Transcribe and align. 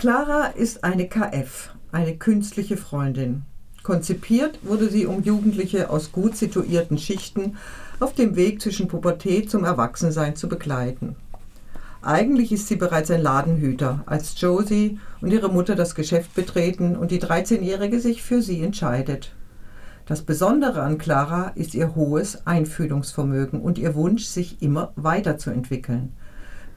Clara 0.00 0.46
ist 0.46 0.82
eine 0.82 1.08
KF, 1.08 1.74
eine 1.92 2.16
künstliche 2.16 2.78
Freundin. 2.78 3.42
Konzipiert 3.82 4.58
wurde 4.62 4.88
sie, 4.88 5.04
um 5.04 5.22
Jugendliche 5.22 5.90
aus 5.90 6.10
gut 6.10 6.38
situierten 6.38 6.96
Schichten 6.96 7.58
auf 8.00 8.14
dem 8.14 8.34
Weg 8.34 8.62
zwischen 8.62 8.88
Pubertät 8.88 9.50
zum 9.50 9.62
Erwachsensein 9.62 10.36
zu 10.36 10.48
begleiten. 10.48 11.16
Eigentlich 12.00 12.50
ist 12.50 12.68
sie 12.68 12.76
bereits 12.76 13.10
ein 13.10 13.20
Ladenhüter, 13.20 14.02
als 14.06 14.40
Josie 14.40 14.98
und 15.20 15.34
ihre 15.34 15.50
Mutter 15.50 15.74
das 15.74 15.94
Geschäft 15.94 16.34
betreten 16.34 16.96
und 16.96 17.10
die 17.10 17.20
13-Jährige 17.20 18.00
sich 18.00 18.22
für 18.22 18.40
sie 18.40 18.62
entscheidet. 18.62 19.34
Das 20.06 20.22
Besondere 20.22 20.80
an 20.80 20.96
Clara 20.96 21.52
ist 21.56 21.74
ihr 21.74 21.94
hohes 21.94 22.46
Einfühlungsvermögen 22.46 23.60
und 23.60 23.76
ihr 23.76 23.94
Wunsch, 23.94 24.24
sich 24.24 24.62
immer 24.62 24.94
weiterzuentwickeln. 24.96 26.14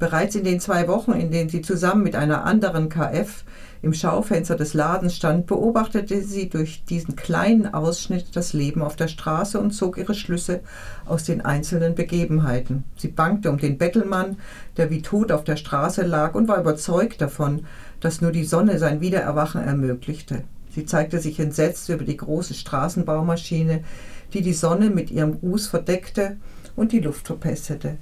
Bereits 0.03 0.35
in 0.35 0.43
den 0.43 0.59
zwei 0.59 0.89
Wochen, 0.89 1.13
in 1.13 1.31
denen 1.31 1.47
sie 1.47 1.61
zusammen 1.61 2.03
mit 2.03 2.17
einer 2.17 2.43
anderen 2.43 2.89
KF 2.89 3.45
im 3.81 3.93
Schaufenster 3.93 4.57
des 4.57 4.73
Ladens 4.73 5.15
stand, 5.15 5.47
beobachtete 5.47 6.21
sie 6.21 6.49
durch 6.49 6.83
diesen 6.83 7.15
kleinen 7.15 7.73
Ausschnitt 7.73 8.35
das 8.35 8.51
Leben 8.51 8.81
auf 8.81 8.97
der 8.97 9.07
Straße 9.07 9.57
und 9.57 9.71
zog 9.71 9.97
ihre 9.97 10.13
Schlüsse 10.13 10.59
aus 11.05 11.23
den 11.23 11.39
einzelnen 11.39 11.95
Begebenheiten. 11.95 12.83
Sie 12.97 13.07
bangte 13.07 13.49
um 13.49 13.59
den 13.59 13.77
Bettelmann, 13.77 14.35
der 14.75 14.89
wie 14.89 15.01
tot 15.01 15.31
auf 15.31 15.45
der 15.45 15.55
Straße 15.55 16.01
lag, 16.01 16.35
und 16.35 16.49
war 16.49 16.59
überzeugt 16.59 17.21
davon, 17.21 17.65
dass 18.01 18.19
nur 18.19 18.33
die 18.33 18.43
Sonne 18.43 18.79
sein 18.79 18.99
Wiedererwachen 18.99 19.63
ermöglichte. 19.63 20.43
Sie 20.69 20.85
zeigte 20.85 21.19
sich 21.19 21.39
entsetzt 21.39 21.87
über 21.87 22.03
die 22.03 22.17
große 22.17 22.55
Straßenbaumaschine, 22.55 23.85
die 24.33 24.41
die 24.41 24.51
Sonne 24.51 24.89
mit 24.89 25.11
ihrem 25.11 25.31
Ruß 25.41 25.67
verdeckte 25.67 26.35
und 26.75 26.91
die 26.91 26.99
Luft 26.99 27.27
verpestete. 27.27 27.99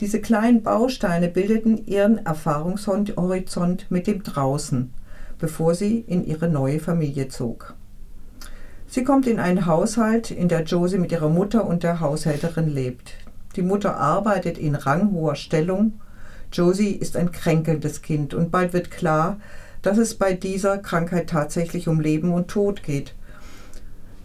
Diese 0.00 0.20
kleinen 0.20 0.62
Bausteine 0.62 1.28
bildeten 1.28 1.86
ihren 1.86 2.24
Erfahrungshorizont 2.26 3.90
mit 3.90 4.06
dem 4.06 4.22
Draußen, 4.22 4.92
bevor 5.38 5.74
sie 5.74 6.00
in 6.00 6.24
ihre 6.24 6.48
neue 6.48 6.80
Familie 6.80 7.28
zog. 7.28 7.74
Sie 8.86 9.04
kommt 9.04 9.26
in 9.26 9.40
einen 9.40 9.66
Haushalt, 9.66 10.30
in 10.30 10.48
der 10.48 10.64
Josie 10.64 10.98
mit 10.98 11.12
ihrer 11.12 11.30
Mutter 11.30 11.66
und 11.66 11.82
der 11.82 12.00
Haushälterin 12.00 12.68
lebt. 12.68 13.14
Die 13.56 13.62
Mutter 13.62 13.96
arbeitet 13.96 14.58
in 14.58 14.74
ranghoher 14.74 15.34
Stellung. 15.34 16.00
Josie 16.52 16.92
ist 16.92 17.16
ein 17.16 17.32
kränkelndes 17.32 18.02
Kind 18.02 18.34
und 18.34 18.50
bald 18.50 18.74
wird 18.74 18.90
klar, 18.90 19.38
dass 19.80 19.98
es 19.98 20.14
bei 20.14 20.34
dieser 20.34 20.78
Krankheit 20.78 21.30
tatsächlich 21.30 21.88
um 21.88 22.00
Leben 22.00 22.32
und 22.32 22.48
Tod 22.48 22.82
geht. 22.82 23.14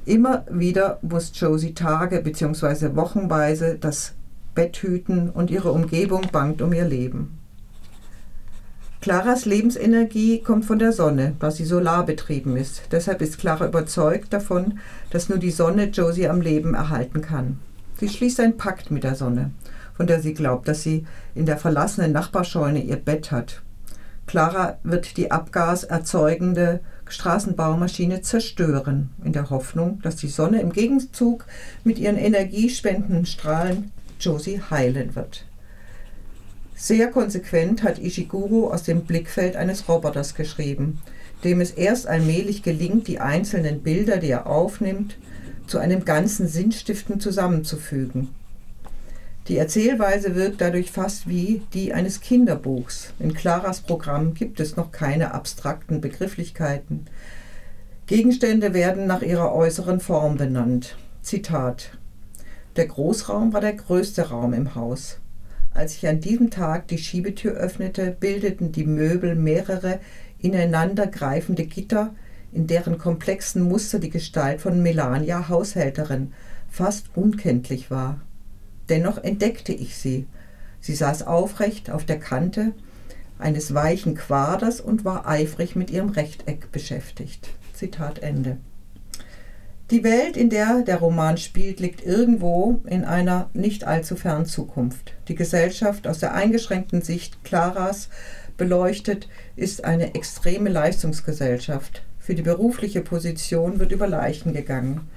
Immer 0.05 0.45
wieder 0.49 0.99
muss 1.01 1.31
Josie 1.33 1.73
Tage 1.73 2.21
bzw. 2.21 2.95
wochenweise 2.95 3.77
das 3.79 4.13
Bett 4.53 4.77
hüten 4.77 5.29
und 5.29 5.51
ihre 5.51 5.71
Umgebung 5.71 6.27
bangt 6.31 6.61
um 6.61 6.73
ihr 6.73 6.85
Leben. 6.85 7.37
Claras 9.01 9.45
Lebensenergie 9.45 10.43
kommt 10.43 10.65
von 10.65 10.77
der 10.77 10.91
Sonne, 10.91 11.35
da 11.39 11.49
sie 11.49 11.65
solarbetrieben 11.65 12.55
ist. 12.55 12.83
Deshalb 12.91 13.23
ist 13.23 13.39
Clara 13.39 13.65
überzeugt 13.65 14.31
davon, 14.31 14.77
dass 15.09 15.27
nur 15.27 15.39
die 15.39 15.49
Sonne 15.49 15.85
Josie 15.85 16.27
am 16.27 16.39
Leben 16.39 16.75
erhalten 16.75 17.21
kann. 17.21 17.57
Sie 17.99 18.09
schließt 18.09 18.39
einen 18.39 18.57
Pakt 18.57 18.91
mit 18.91 19.03
der 19.03 19.15
Sonne, 19.15 19.51
von 19.95 20.05
der 20.05 20.21
sie 20.21 20.35
glaubt, 20.35 20.67
dass 20.67 20.83
sie 20.83 21.07
in 21.33 21.47
der 21.47 21.57
verlassenen 21.57 22.11
Nachbarscheune 22.11 22.83
ihr 22.83 22.97
Bett 22.97 23.31
hat. 23.31 23.63
Clara 24.27 24.77
wird 24.83 25.17
die 25.17 25.31
abgaserzeugende 25.31 26.81
Straßenbaumaschine 27.07 28.21
zerstören, 28.21 29.09
in 29.23 29.33
der 29.33 29.49
Hoffnung, 29.49 29.99
dass 30.03 30.15
die 30.15 30.27
Sonne 30.27 30.61
im 30.61 30.71
Gegenzug 30.71 31.45
mit 31.83 31.97
ihren 31.97 32.17
energiespendenden 32.17 33.25
Strahlen 33.25 33.91
Josie 34.21 34.61
heilen 34.69 35.15
wird. 35.15 35.45
Sehr 36.75 37.09
konsequent 37.09 37.83
hat 37.83 37.99
Ishiguro 37.99 38.71
aus 38.71 38.83
dem 38.83 39.01
Blickfeld 39.01 39.55
eines 39.55 39.87
Roboters 39.87 40.33
geschrieben, 40.33 41.01
dem 41.43 41.61
es 41.61 41.71
erst 41.71 42.07
allmählich 42.07 42.63
gelingt, 42.63 43.07
die 43.07 43.19
einzelnen 43.19 43.81
Bilder, 43.81 44.17
die 44.17 44.29
er 44.29 44.47
aufnimmt, 44.47 45.17
zu 45.67 45.77
einem 45.77 46.05
ganzen 46.05 46.47
Sinnstiften 46.47 47.19
zusammenzufügen. 47.19 48.29
Die 49.47 49.57
Erzählweise 49.57 50.35
wirkt 50.35 50.61
dadurch 50.61 50.91
fast 50.91 51.27
wie 51.27 51.61
die 51.73 51.93
eines 51.93 52.21
Kinderbuchs. 52.21 53.13
In 53.19 53.33
Claras 53.33 53.81
Programm 53.81 54.33
gibt 54.33 54.59
es 54.59 54.75
noch 54.75 54.91
keine 54.91 55.33
abstrakten 55.33 55.99
Begrifflichkeiten. 55.99 57.07
Gegenstände 58.05 58.73
werden 58.73 59.07
nach 59.07 59.21
ihrer 59.21 59.53
äußeren 59.53 59.99
Form 59.99 60.37
benannt. 60.37 60.95
Zitat 61.21 61.91
der 62.75 62.87
Großraum 62.87 63.53
war 63.53 63.61
der 63.61 63.73
größte 63.73 64.29
Raum 64.29 64.53
im 64.53 64.75
Haus. 64.75 65.19
Als 65.73 65.95
ich 65.95 66.07
an 66.07 66.19
diesem 66.19 66.49
Tag 66.49 66.87
die 66.87 66.97
Schiebetür 66.97 67.53
öffnete, 67.53 68.11
bildeten 68.11 68.71
die 68.71 68.85
Möbel 68.85 69.35
mehrere 69.35 69.99
ineinandergreifende 70.39 71.65
Gitter, 71.65 72.13
in 72.51 72.67
deren 72.67 72.97
komplexen 72.97 73.61
Muster 73.61 73.99
die 73.99 74.09
Gestalt 74.09 74.61
von 74.61 74.81
Melania 74.83 75.47
Haushälterin 75.47 76.33
fast 76.69 77.15
unkenntlich 77.15 77.89
war. 77.89 78.21
Dennoch 78.89 79.23
entdeckte 79.23 79.73
ich 79.73 79.95
sie. 79.95 80.27
Sie 80.81 80.95
saß 80.95 81.23
aufrecht 81.27 81.89
auf 81.89 82.05
der 82.05 82.19
Kante 82.19 82.73
eines 83.37 83.73
weichen 83.73 84.15
Quaders 84.15 84.81
und 84.81 85.05
war 85.05 85.27
eifrig 85.27 85.75
mit 85.75 85.89
ihrem 85.89 86.09
Rechteck 86.09 86.71
beschäftigt. 86.71 87.49
Zitat 87.73 88.19
Ende. 88.19 88.57
Die 89.91 90.05
Welt, 90.05 90.37
in 90.37 90.49
der 90.49 90.83
der 90.83 90.99
Roman 90.99 91.35
spielt, 91.35 91.81
liegt 91.81 92.05
irgendwo 92.05 92.79
in 92.85 93.03
einer 93.03 93.49
nicht 93.51 93.83
allzu 93.83 94.15
fernen 94.15 94.45
Zukunft. 94.45 95.15
Die 95.27 95.35
Gesellschaft 95.35 96.07
aus 96.07 96.19
der 96.19 96.33
eingeschränkten 96.33 97.01
Sicht 97.01 97.43
Claras 97.43 98.07
beleuchtet 98.55 99.27
ist 99.57 99.83
eine 99.83 100.15
extreme 100.15 100.69
Leistungsgesellschaft. 100.69 102.03
Für 102.19 102.35
die 102.35 102.41
berufliche 102.41 103.01
Position 103.01 103.79
wird 103.79 103.91
über 103.91 104.07
Leichen 104.07 104.53
gegangen. 104.53 105.09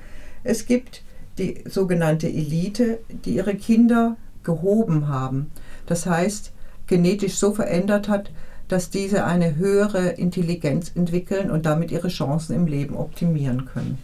Es 0.42 0.66
gibt 0.66 1.04
die 1.38 1.62
sogenannte 1.66 2.26
Elite, 2.26 2.98
die 3.24 3.36
ihre 3.36 3.54
Kinder 3.54 4.16
gehoben 4.42 5.06
haben. 5.06 5.52
Das 5.86 6.04
heißt, 6.04 6.50
genetisch 6.88 7.34
so 7.34 7.54
verändert 7.54 8.08
hat, 8.08 8.32
dass 8.66 8.91
diese 8.91 9.24
eine 9.24 9.54
höhere 9.54 10.08
Intelligenz 10.08 10.91
entwickeln 10.96 11.52
und 11.52 11.64
damit 11.64 11.92
ihre 11.92 12.08
Chancen 12.08 12.56
im 12.56 12.66
Leben 12.66 12.96
optimieren 12.96 13.66
können. 13.66 13.98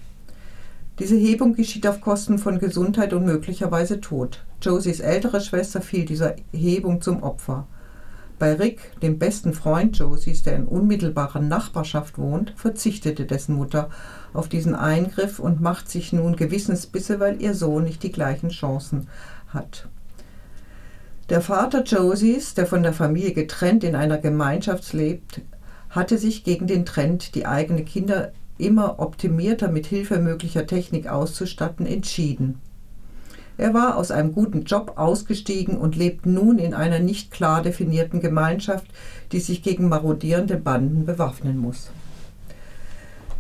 Diese 1.01 1.17
Hebung 1.17 1.55
geschieht 1.55 1.87
auf 1.87 2.03
Kosten 2.03 2.39
von 2.39 2.59
Gesundheit 2.59 3.15
und 3.15 3.25
möglicherweise 3.25 4.03
Tod. 4.03 4.45
Josies 4.61 5.01
ältere 5.01 5.41
Schwester 5.41 5.81
fiel 5.81 6.05
dieser 6.05 6.37
Hebung 6.53 7.01
zum 7.01 7.23
Opfer. 7.23 7.67
Bei 8.39 8.53
Rick, 8.53 9.01
dem 9.01 9.19
besten 9.19 9.55
Freund 9.55 9.97
Josies, 9.97 10.43
der 10.43 10.57
in 10.57 10.67
unmittelbarer 10.67 11.41
Nachbarschaft 11.41 12.19
wohnt, 12.19 12.53
verzichtete 12.55 13.25
dessen 13.25 13.55
Mutter 13.55 13.89
auf 14.35 14.49
diesen 14.49 14.75
Eingriff 14.75 15.39
und 15.39 15.63
macht 15.63 15.89
sich 15.89 16.13
nun 16.13 16.37
Gewissensbisse, 16.37 17.19
weil 17.19 17.41
ihr 17.41 17.55
Sohn 17.55 17.85
nicht 17.85 18.03
die 18.03 18.13
gleichen 18.13 18.51
Chancen 18.51 19.09
hat. 19.49 19.89
Der 21.31 21.41
Vater 21.41 21.83
Josies, 21.83 22.53
der 22.53 22.67
von 22.67 22.83
der 22.83 22.93
Familie 22.93 23.33
getrennt 23.33 23.85
in 23.85 23.95
einer 23.95 24.19
Gemeinschaft 24.19 24.93
lebt, 24.93 25.41
hatte 25.89 26.19
sich 26.19 26.45
gegen 26.45 26.67
den 26.67 26.85
Trend, 26.85 27.35
die 27.35 27.47
eigenen 27.47 27.87
Kinder 27.87 28.33
immer 28.61 29.01
optimierter 29.01 29.71
mit 29.71 29.87
Hilfe 29.87 30.19
möglicher 30.19 30.67
Technik 30.67 31.09
auszustatten, 31.09 31.87
entschieden. 31.87 32.61
Er 33.59 33.75
war 33.75 33.97
aus 33.97 34.11
einem 34.11 34.33
guten 34.33 34.65
Job 34.65 34.95
ausgestiegen 34.97 35.77
und 35.77 35.95
lebt 35.95 36.25
nun 36.25 36.59
in 36.59 36.73
einer 36.73 36.99
nicht 36.99 37.31
klar 37.31 37.63
definierten 37.63 38.21
Gemeinschaft, 38.21 38.87
die 39.33 39.41
sich 39.41 39.63
gegen 39.63 39.89
marodierende 39.89 40.57
Banden 40.57 41.05
bewaffnen 41.05 41.59
muss. 41.59 41.91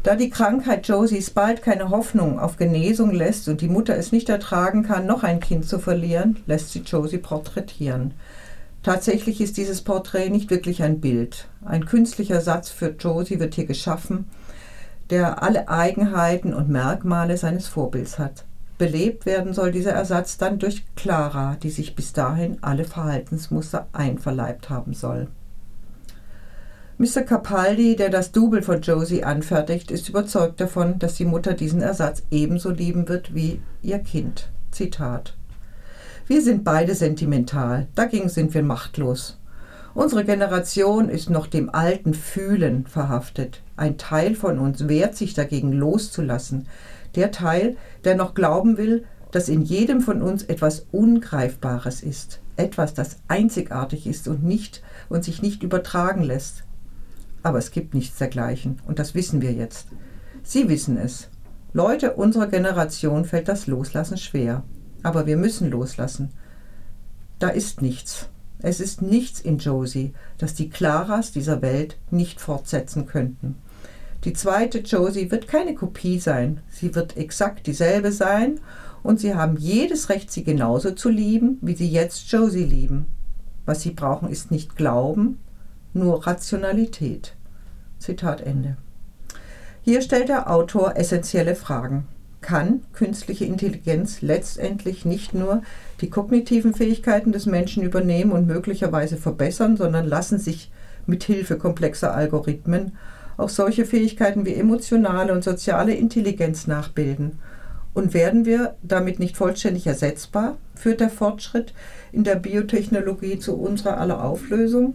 Da 0.02 0.16
die 0.16 0.30
Krankheit 0.30 0.88
Josies 0.88 1.30
bald 1.30 1.62
keine 1.62 1.90
Hoffnung 1.90 2.38
auf 2.38 2.56
Genesung 2.56 3.12
lässt 3.12 3.48
und 3.48 3.60
die 3.60 3.68
Mutter 3.68 3.96
es 3.96 4.12
nicht 4.12 4.30
ertragen 4.30 4.82
kann, 4.82 5.06
noch 5.06 5.22
ein 5.24 5.40
Kind 5.40 5.66
zu 5.66 5.78
verlieren, 5.78 6.38
lässt 6.46 6.72
sie 6.72 6.80
Josie 6.80 7.18
porträtieren. 7.18 8.14
Tatsächlich 8.82 9.42
ist 9.42 9.58
dieses 9.58 9.82
Porträt 9.82 10.30
nicht 10.30 10.50
wirklich 10.50 10.82
ein 10.82 11.00
Bild. 11.00 11.48
Ein 11.64 11.84
künstlicher 11.84 12.40
Satz 12.40 12.70
für 12.70 12.94
Josie 12.98 13.38
wird 13.38 13.54
hier 13.54 13.66
geschaffen, 13.66 14.24
der 15.10 15.42
alle 15.42 15.68
Eigenheiten 15.68 16.54
und 16.54 16.68
Merkmale 16.68 17.36
seines 17.36 17.66
Vorbilds 17.66 18.18
hat. 18.18 18.44
Belebt 18.78 19.26
werden 19.26 19.52
soll 19.52 19.72
dieser 19.72 19.92
Ersatz 19.92 20.38
dann 20.38 20.58
durch 20.58 20.84
Clara, 20.96 21.56
die 21.62 21.70
sich 21.70 21.94
bis 21.94 22.12
dahin 22.12 22.58
alle 22.62 22.84
Verhaltensmuster 22.84 23.86
einverleibt 23.92 24.70
haben 24.70 24.94
soll. 24.94 25.28
Mr. 26.96 27.22
Capaldi, 27.22 27.96
der 27.96 28.10
das 28.10 28.30
Double 28.30 28.62
von 28.62 28.82
Josie 28.82 29.24
anfertigt, 29.24 29.90
ist 29.90 30.08
überzeugt 30.08 30.60
davon, 30.60 30.98
dass 30.98 31.14
die 31.14 31.24
Mutter 31.24 31.54
diesen 31.54 31.80
Ersatz 31.80 32.22
ebenso 32.30 32.70
lieben 32.70 33.08
wird 33.08 33.34
wie 33.34 33.60
ihr 33.82 33.98
Kind. 33.98 34.50
Zitat. 34.70 35.34
Wir 36.26 36.42
sind 36.42 36.62
beide 36.62 36.94
sentimental, 36.94 37.88
dagegen 37.94 38.28
sind 38.28 38.54
wir 38.54 38.62
machtlos. 38.62 39.39
Unsere 39.94 40.24
Generation 40.24 41.08
ist 41.08 41.30
noch 41.30 41.46
dem 41.46 41.68
alten 41.68 42.14
Fühlen 42.14 42.86
verhaftet. 42.86 43.62
Ein 43.76 43.98
Teil 43.98 44.34
von 44.34 44.58
uns 44.58 44.88
wehrt 44.88 45.16
sich 45.16 45.34
dagegen 45.34 45.72
loszulassen. 45.72 46.68
Der 47.16 47.32
Teil, 47.32 47.76
der 48.04 48.14
noch 48.14 48.34
glauben 48.34 48.76
will, 48.76 49.04
dass 49.32 49.48
in 49.48 49.62
jedem 49.62 50.00
von 50.00 50.22
uns 50.22 50.44
etwas 50.44 50.86
Ungreifbares 50.92 52.02
ist, 52.02 52.40
etwas, 52.56 52.94
das 52.94 53.16
einzigartig 53.28 54.06
ist 54.06 54.28
und 54.28 54.44
nicht 54.44 54.82
und 55.08 55.24
sich 55.24 55.42
nicht 55.42 55.62
übertragen 55.62 56.22
lässt. 56.22 56.64
aber 57.42 57.58
es 57.58 57.70
gibt 57.70 57.94
nichts 57.94 58.18
dergleichen 58.18 58.80
und 58.86 58.98
das 58.98 59.14
wissen 59.14 59.40
wir 59.40 59.52
jetzt. 59.52 59.88
Sie 60.42 60.68
wissen 60.68 60.96
es. 60.98 61.28
Leute 61.72 62.14
unserer 62.14 62.48
Generation 62.48 63.24
fällt 63.24 63.48
das 63.48 63.66
Loslassen 63.66 64.18
schwer, 64.18 64.64
aber 65.02 65.26
wir 65.26 65.36
müssen 65.36 65.70
loslassen. 65.70 66.30
Da 67.38 67.48
ist 67.48 67.80
nichts. 67.80 68.28
Es 68.62 68.80
ist 68.80 69.02
nichts 69.02 69.40
in 69.40 69.58
Josie, 69.58 70.12
das 70.38 70.54
die 70.54 70.68
Claras 70.68 71.32
dieser 71.32 71.62
Welt 71.62 71.96
nicht 72.10 72.40
fortsetzen 72.40 73.06
könnten. 73.06 73.56
Die 74.24 74.34
zweite 74.34 74.80
Josie 74.80 75.30
wird 75.30 75.48
keine 75.48 75.74
Kopie 75.74 76.18
sein, 76.18 76.60
sie 76.70 76.94
wird 76.94 77.16
exakt 77.16 77.66
dieselbe 77.66 78.12
sein 78.12 78.60
und 79.02 79.18
sie 79.18 79.34
haben 79.34 79.56
jedes 79.56 80.10
Recht, 80.10 80.30
sie 80.30 80.44
genauso 80.44 80.90
zu 80.90 81.08
lieben, 81.08 81.58
wie 81.62 81.74
sie 81.74 81.88
jetzt 81.88 82.30
Josie 82.30 82.64
lieben. 82.64 83.06
Was 83.64 83.80
sie 83.82 83.92
brauchen, 83.92 84.28
ist 84.28 84.50
nicht 84.50 84.76
Glauben, 84.76 85.38
nur 85.94 86.26
Rationalität. 86.26 87.34
Zitat 87.98 88.42
Ende. 88.42 88.76
Hier 89.82 90.02
stellt 90.02 90.28
der 90.28 90.50
Autor 90.50 90.96
essentielle 90.96 91.54
Fragen. 91.54 92.06
Kann 92.40 92.82
künstliche 92.92 93.44
Intelligenz 93.44 94.22
letztendlich 94.22 95.04
nicht 95.04 95.34
nur 95.34 95.62
die 96.00 96.10
kognitiven 96.10 96.74
Fähigkeiten 96.74 97.32
des 97.32 97.46
Menschen 97.46 97.82
übernehmen 97.82 98.32
und 98.32 98.46
möglicherweise 98.46 99.16
verbessern, 99.16 99.76
sondern 99.76 100.06
lassen 100.06 100.38
sich 100.38 100.70
mit 101.06 101.24
Hilfe 101.24 101.58
komplexer 101.58 102.14
Algorithmen 102.14 102.92
auch 103.40 103.48
solche 103.48 103.86
Fähigkeiten 103.86 104.44
wie 104.44 104.54
emotionale 104.54 105.32
und 105.32 105.42
soziale 105.42 105.94
Intelligenz 105.94 106.66
nachbilden. 106.66 107.38
Und 107.92 108.14
werden 108.14 108.44
wir 108.44 108.76
damit 108.82 109.18
nicht 109.18 109.36
vollständig 109.36 109.86
ersetzbar? 109.86 110.58
Führt 110.76 111.00
der 111.00 111.10
Fortschritt 111.10 111.74
in 112.12 112.22
der 112.22 112.36
Biotechnologie 112.36 113.38
zu 113.38 113.56
unserer 113.56 113.98
aller 113.98 114.22
Auflösung? 114.24 114.94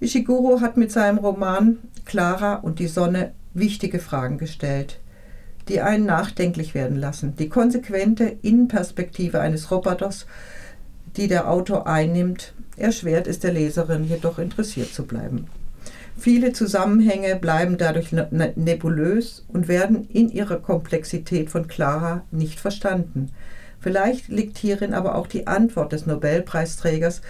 Ishiguro 0.00 0.60
hat 0.60 0.76
mit 0.76 0.92
seinem 0.92 1.18
Roman 1.18 1.78
Clara 2.04 2.56
und 2.56 2.78
die 2.78 2.86
Sonne 2.86 3.32
wichtige 3.52 3.98
Fragen 3.98 4.38
gestellt, 4.38 5.00
die 5.68 5.80
einen 5.80 6.06
nachdenklich 6.06 6.74
werden 6.74 6.96
lassen. 6.96 7.36
Die 7.36 7.48
konsequente 7.48 8.36
Innenperspektive 8.42 9.40
eines 9.40 9.70
Roboters, 9.70 10.26
die 11.16 11.28
der 11.28 11.50
Autor 11.50 11.86
einnimmt, 11.86 12.54
erschwert 12.76 13.26
es 13.26 13.38
der 13.40 13.52
Leserin 13.52 14.04
jedoch 14.04 14.38
interessiert 14.38 14.92
zu 14.92 15.04
bleiben. 15.04 15.46
Viele 16.16 16.52
Zusammenhänge 16.52 17.36
bleiben 17.36 17.78
dadurch 17.78 18.12
ne-, 18.12 18.28
ne-, 18.30 18.52
nebulös 18.56 19.44
und 19.48 19.68
werden 19.68 20.08
in 20.08 20.30
ihrer 20.30 20.56
Komplexität 20.56 21.50
von 21.50 21.68
Clara 21.68 22.22
nicht 22.30 22.58
verstanden. 22.58 23.30
Vielleicht 23.80 24.28
liegt 24.28 24.58
hierin 24.58 24.94
aber 24.94 25.14
auch 25.14 25.28
die 25.28 25.46
Antwort 25.46 25.92
des 25.92 26.06
Nobelpreisträgers, 26.06 27.22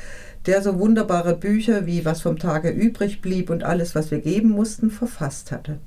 der 0.46 0.62
so 0.62 0.78
wunderbare 0.78 1.36
Bücher 1.36 1.84
wie 1.84 2.06
Was 2.06 2.22
vom 2.22 2.38
Tage 2.38 2.70
übrig 2.70 3.20
blieb 3.20 3.50
und 3.50 3.64
alles, 3.64 3.94
was 3.94 4.10
wir 4.10 4.20
geben 4.20 4.48
mussten, 4.48 4.90
verfasst 4.90 5.52
hatte. 5.52 5.78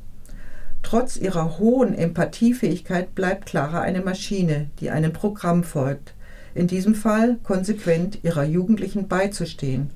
Trotz 0.83 1.16
ihrer 1.16 1.57
hohen 1.57 1.94
Empathiefähigkeit 1.94 3.16
bleibt 3.16 3.45
Clara 3.45 3.81
eine 3.81 4.01
Maschine, 4.01 4.69
die 4.80 4.89
einem 4.89 5.13
Programm 5.13 5.63
folgt, 5.63 6.13
in 6.54 6.68
diesem 6.68 6.95
Fall 6.95 7.38
konsequent 7.44 8.24
ihrer 8.24 8.44
Jugendlichen 8.44 9.07
beizustehen. 9.07 9.92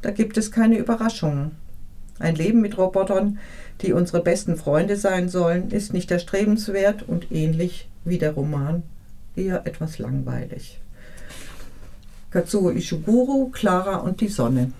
Da 0.00 0.10
gibt 0.10 0.36
es 0.36 0.50
keine 0.50 0.78
Überraschungen. 0.78 1.52
Ein 2.18 2.36
Leben 2.36 2.60
mit 2.60 2.78
Robotern, 2.78 3.38
die 3.80 3.92
unsere 3.92 4.22
besten 4.22 4.56
Freunde 4.56 4.96
sein 4.96 5.28
sollen, 5.28 5.70
ist 5.70 5.92
nicht 5.92 6.10
erstrebenswert 6.10 7.02
und 7.02 7.32
ähnlich 7.32 7.88
wie 8.04 8.18
der 8.18 8.32
Roman 8.32 8.82
eher 9.36 9.66
etwas 9.66 9.98
langweilig. 9.98 10.80
Katsuo 12.30 12.70
Ishiguro, 12.70 13.50
Clara 13.52 13.96
und 13.96 14.20
die 14.20 14.28
Sonne. 14.28 14.72